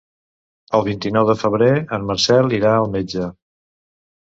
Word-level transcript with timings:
El 0.77 0.85
vint-i-nou 0.87 1.27
de 1.31 1.35
febrer 1.43 1.69
en 1.99 2.09
Marcel 2.09 2.51
irà 2.61 2.73
al 2.81 2.91
metge. 2.99 3.31